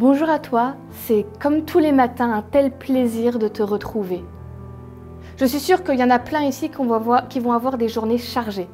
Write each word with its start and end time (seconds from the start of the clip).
Bonjour 0.00 0.30
à 0.30 0.38
toi, 0.38 0.76
c'est 0.92 1.26
comme 1.42 1.66
tous 1.66 1.78
les 1.78 1.92
matins 1.92 2.32
un 2.32 2.40
tel 2.40 2.70
plaisir 2.70 3.38
de 3.38 3.48
te 3.48 3.62
retrouver. 3.62 4.24
Je 5.36 5.44
suis 5.44 5.58
sûre 5.58 5.84
qu'il 5.84 6.00
y 6.00 6.02
en 6.02 6.08
a 6.08 6.18
plein 6.18 6.40
ici 6.40 6.70
qui 6.70 7.38
vont 7.40 7.52
avoir 7.52 7.76
des 7.76 7.90
journées 7.90 8.16
chargées. 8.16 8.70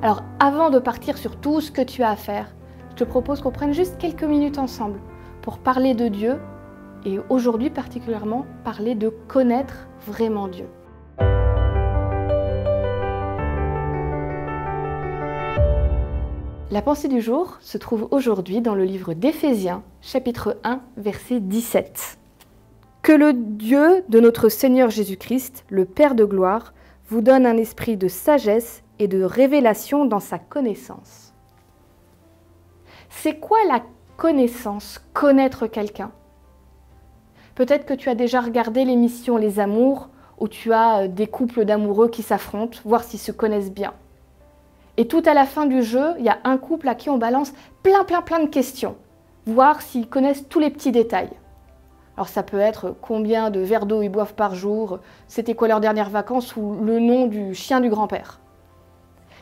Alors 0.00 0.22
avant 0.40 0.70
de 0.70 0.78
partir 0.78 1.18
sur 1.18 1.36
tout 1.36 1.60
ce 1.60 1.70
que 1.70 1.82
tu 1.82 2.02
as 2.02 2.08
à 2.08 2.16
faire, 2.16 2.46
je 2.92 2.94
te 2.94 3.04
propose 3.04 3.42
qu'on 3.42 3.50
prenne 3.50 3.74
juste 3.74 3.98
quelques 3.98 4.24
minutes 4.24 4.56
ensemble 4.56 4.98
pour 5.42 5.58
parler 5.58 5.92
de 5.92 6.08
Dieu 6.08 6.40
et 7.04 7.20
aujourd'hui 7.28 7.68
particulièrement 7.68 8.46
parler 8.64 8.94
de 8.94 9.10
connaître 9.28 9.88
vraiment 10.06 10.48
Dieu. 10.48 10.70
La 16.70 16.80
pensée 16.80 17.08
du 17.08 17.20
jour 17.20 17.58
se 17.60 17.76
trouve 17.76 18.08
aujourd'hui 18.10 18.62
dans 18.62 18.74
le 18.74 18.84
livre 18.84 19.12
d'Éphésiens, 19.12 19.82
chapitre 20.00 20.56
1, 20.64 20.80
verset 20.96 21.40
17. 21.40 22.18
Que 23.02 23.12
le 23.12 23.34
Dieu 23.34 24.02
de 24.08 24.18
notre 24.18 24.48
Seigneur 24.48 24.88
Jésus-Christ, 24.88 25.66
le 25.68 25.84
Père 25.84 26.14
de 26.14 26.24
gloire, 26.24 26.72
vous 27.10 27.20
donne 27.20 27.44
un 27.44 27.58
esprit 27.58 27.98
de 27.98 28.08
sagesse 28.08 28.82
et 28.98 29.08
de 29.08 29.22
révélation 29.22 30.06
dans 30.06 30.20
sa 30.20 30.38
connaissance. 30.38 31.34
C'est 33.10 33.38
quoi 33.38 33.58
la 33.68 33.82
connaissance, 34.16 35.04
connaître 35.12 35.66
quelqu'un? 35.66 36.12
Peut-être 37.54 37.84
que 37.84 37.94
tu 37.94 38.08
as 38.08 38.14
déjà 38.14 38.40
regardé 38.40 38.86
l'émission 38.86 39.36
Les 39.36 39.60
Amours, 39.60 40.08
où 40.40 40.48
tu 40.48 40.72
as 40.72 41.02
euh, 41.02 41.08
des 41.08 41.26
couples 41.26 41.66
d'amoureux 41.66 42.08
qui 42.08 42.22
s'affrontent, 42.22 42.78
voir 42.86 43.04
s'ils 43.04 43.20
se 43.20 43.32
connaissent 43.32 43.72
bien. 43.72 43.92
Et 44.96 45.08
tout 45.08 45.22
à 45.26 45.34
la 45.34 45.44
fin 45.44 45.66
du 45.66 45.82
jeu, 45.82 46.14
il 46.18 46.24
y 46.24 46.28
a 46.28 46.38
un 46.44 46.56
couple 46.56 46.88
à 46.88 46.94
qui 46.94 47.10
on 47.10 47.18
balance 47.18 47.52
plein, 47.82 48.04
plein, 48.04 48.22
plein 48.22 48.40
de 48.40 48.48
questions, 48.48 48.96
voir 49.46 49.82
s'ils 49.82 50.08
connaissent 50.08 50.48
tous 50.48 50.60
les 50.60 50.70
petits 50.70 50.92
détails. 50.92 51.30
Alors 52.16 52.28
ça 52.28 52.44
peut 52.44 52.60
être 52.60 52.94
combien 53.00 53.50
de 53.50 53.58
verres 53.58 53.86
d'eau 53.86 54.02
ils 54.02 54.08
boivent 54.08 54.34
par 54.34 54.54
jour, 54.54 55.00
c'était 55.26 55.56
quoi 55.56 55.66
leur 55.66 55.80
dernière 55.80 56.10
vacances 56.10 56.54
ou 56.56 56.76
le 56.80 57.00
nom 57.00 57.26
du 57.26 57.54
chien 57.54 57.80
du 57.80 57.90
grand-père. 57.90 58.38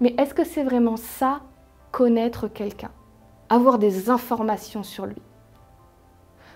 Mais 0.00 0.14
est-ce 0.18 0.34
que 0.34 0.44
c'est 0.44 0.64
vraiment 0.64 0.96
ça, 0.96 1.40
connaître 1.92 2.48
quelqu'un 2.48 2.90
Avoir 3.48 3.78
des 3.78 4.10
informations 4.10 4.82
sur 4.82 5.06
lui? 5.06 5.22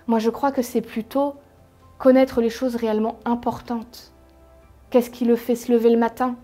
Moi 0.05 0.19
je 0.19 0.29
crois 0.29 0.51
que 0.51 0.61
c'est 0.61 0.81
plutôt 0.81 1.35
connaître 1.97 2.41
les 2.41 2.49
choses 2.49 2.75
réellement 2.75 3.19
importantes. 3.23 4.11
Qu'est-ce 4.89 5.09
qui 5.09 5.23
le 5.23 5.37
fait 5.37 5.55
se 5.55 5.71
lever 5.71 5.89
le 5.89 5.97
matin? 5.97 6.35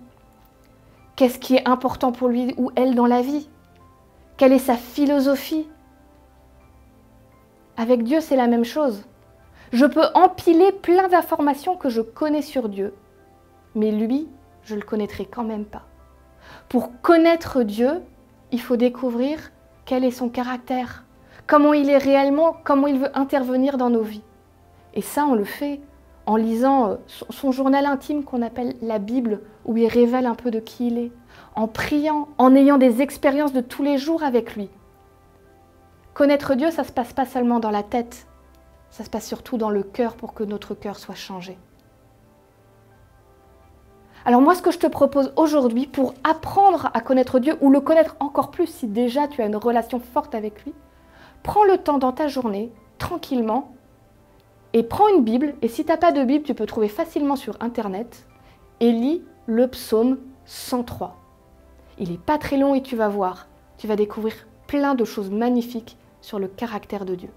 Qu'est-ce 1.18 1.40
qui 1.40 1.56
est 1.56 1.68
important 1.68 2.12
pour 2.12 2.28
lui 2.28 2.54
ou 2.58 2.70
elle 2.76 2.94
dans 2.94 3.08
la 3.08 3.24
vie? 3.24 3.50
Quelle 4.38 4.54
est 4.54 4.60
sa 4.60 4.76
philosophie? 4.76 5.68
Avec 7.76 8.04
Dieu, 8.04 8.22
c'est 8.22 8.36
la 8.36 8.46
même 8.46 8.64
chose. 8.64 9.04
Je 9.74 9.88
peux 9.88 10.06
empiler 10.14 10.72
plein 10.72 11.08
d'informations 11.08 11.76
que 11.76 11.90
je 11.90 12.02
connais 12.02 12.44
sur 12.44 12.70
Dieu, 12.70 12.94
mais 13.74 13.90
lui, 13.90 14.28
je 14.62 14.76
ne 14.76 14.80
le 14.80 14.86
connaîtrai 14.86 15.26
quand 15.26 15.44
même 15.44 15.66
pas. 15.66 15.88
Pour 16.70 17.02
connaître 17.02 17.64
Dieu, 17.64 18.04
il 18.52 18.62
faut 18.62 18.78
découvrir 18.78 19.52
quel 19.86 20.04
est 20.04 20.12
son 20.12 20.30
caractère, 20.30 21.04
comment 21.48 21.74
il 21.74 21.90
est 21.90 21.98
réellement, 21.98 22.58
comment 22.64 22.86
il 22.86 23.00
veut 23.00 23.18
intervenir 23.18 23.78
dans 23.78 23.90
nos 23.90 24.04
vies. 24.04 24.24
Et 24.94 25.02
ça, 25.02 25.26
on 25.26 25.34
le 25.34 25.46
fait 25.46 25.82
en 26.28 26.36
lisant 26.36 26.90
euh, 26.90 26.96
son 27.08 27.52
journal 27.52 27.86
intime 27.86 28.24
qu'on 28.24 28.42
appelle 28.42 28.76
la 28.82 29.00
Bible, 29.00 29.42
où 29.66 29.78
il 29.78 29.88
révèle 29.88 30.28
un 30.28 30.36
peu 30.36 30.52
de 30.52 30.60
qui 30.60 30.88
il 30.88 30.98
est, 31.00 31.12
en 31.56 31.68
priant, 31.68 32.28
en 32.38 32.54
ayant 32.54 32.78
des 32.78 33.02
expériences 33.02 33.54
de 33.54 33.62
tous 33.62 33.82
les 33.82 33.98
jours 33.98 34.24
avec 34.24 34.56
lui. 34.56 34.70
Connaître 36.14 36.54
Dieu, 36.56 36.70
ça 36.70 36.84
ne 36.84 36.88
se 36.88 36.92
passe 36.92 37.14
pas 37.14 37.26
seulement 37.26 37.60
dans 37.60 37.72
la 37.72 37.82
tête, 37.82 38.28
ça 38.92 39.06
se 39.06 39.10
passe 39.10 39.26
surtout 39.26 39.58
dans 39.58 39.70
le 39.70 39.84
cœur 39.84 40.16
pour 40.16 40.34
que 40.34 40.44
notre 40.44 40.76
cœur 40.76 40.98
soit 40.98 41.16
changé. 41.16 41.58
Alors 44.26 44.42
moi, 44.42 44.56
ce 44.56 44.62
que 44.62 44.72
je 44.72 44.80
te 44.80 44.88
propose 44.88 45.32
aujourd'hui 45.38 45.88
pour 45.88 46.14
apprendre 46.26 46.90
à 46.94 47.00
connaître 47.00 47.40
Dieu 47.40 47.56
ou 47.62 47.70
le 47.70 47.80
connaître 47.80 48.18
encore 48.20 48.52
plus 48.52 48.68
si 48.68 48.88
déjà 48.88 49.30
tu 49.30 49.42
as 49.42 49.46
une 49.46 49.56
relation 49.56 50.02
forte 50.02 50.36
avec 50.36 50.66
lui, 50.66 50.74
prends 51.44 51.64
le 51.64 51.78
temps 51.78 52.00
dans 52.00 52.12
ta 52.12 52.28
journée, 52.28 52.74
tranquillement, 52.98 53.72
et 54.74 54.84
prends 54.84 55.08
une 55.08 55.24
Bible, 55.24 55.56
et 55.62 55.68
si 55.68 55.84
tu 55.84 55.92
n'as 55.92 55.98
pas 55.98 56.12
de 56.12 56.24
Bible, 56.24 56.44
tu 56.44 56.54
peux 56.54 56.66
trouver 56.66 56.88
facilement 56.88 57.36
sur 57.36 57.56
Internet, 57.62 58.28
et 58.80 58.92
lis 58.92 59.24
le 59.46 59.68
psaume 59.68 60.20
103. 60.46 61.18
Il 62.00 62.12
n'est 62.12 62.18
pas 62.18 62.38
très 62.38 62.58
long 62.58 62.76
et 62.76 62.84
tu 62.84 62.96
vas 62.96 63.10
voir, 63.10 63.48
tu 63.78 63.88
vas 63.88 63.96
découvrir 63.96 64.34
plein 64.68 64.96
de 64.96 65.06
choses 65.06 65.32
magnifiques 65.32 65.98
sur 66.22 66.40
le 66.40 66.48
caractère 66.48 67.06
de 67.06 67.16
Dieu. 67.16 67.30